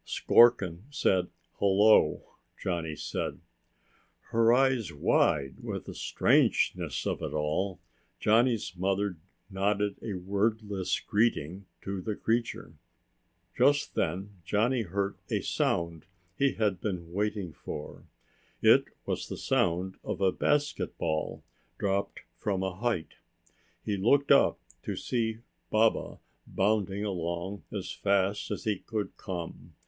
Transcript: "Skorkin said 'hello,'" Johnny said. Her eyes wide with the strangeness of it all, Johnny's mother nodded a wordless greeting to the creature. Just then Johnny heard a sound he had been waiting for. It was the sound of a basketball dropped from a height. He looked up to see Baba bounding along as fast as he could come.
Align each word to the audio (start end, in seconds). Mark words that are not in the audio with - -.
"Skorkin 0.03 0.81
said 0.89 1.27
'hello,'" 1.59 2.23
Johnny 2.59 2.95
said. 2.95 3.39
Her 4.31 4.51
eyes 4.51 4.91
wide 4.91 5.57
with 5.63 5.85
the 5.85 5.93
strangeness 5.93 7.05
of 7.05 7.21
it 7.21 7.33
all, 7.33 7.79
Johnny's 8.19 8.75
mother 8.75 9.17
nodded 9.51 9.97
a 10.01 10.13
wordless 10.15 10.99
greeting 10.99 11.67
to 11.83 12.01
the 12.01 12.15
creature. 12.15 12.73
Just 13.55 13.93
then 13.93 14.41
Johnny 14.43 14.81
heard 14.81 15.17
a 15.29 15.41
sound 15.41 16.07
he 16.35 16.53
had 16.53 16.81
been 16.81 17.13
waiting 17.13 17.53
for. 17.53 18.07
It 18.59 18.85
was 19.05 19.27
the 19.29 19.37
sound 19.37 19.97
of 20.03 20.19
a 20.19 20.31
basketball 20.31 21.43
dropped 21.77 22.21
from 22.39 22.63
a 22.63 22.73
height. 22.73 23.17
He 23.85 23.97
looked 23.97 24.31
up 24.31 24.57
to 24.81 24.95
see 24.95 25.41
Baba 25.69 26.17
bounding 26.47 27.05
along 27.05 27.65
as 27.71 27.91
fast 27.91 28.49
as 28.49 28.63
he 28.63 28.79
could 28.79 29.15
come. 29.17 29.75